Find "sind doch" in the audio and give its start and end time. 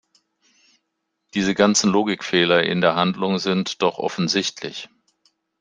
3.37-3.99